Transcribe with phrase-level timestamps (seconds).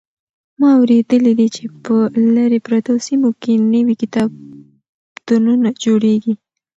[0.59, 1.95] ما اورېدلي دي چې په
[2.35, 6.33] لرې پرتو سیمو کې نوي کتابتونونه جوړېږي.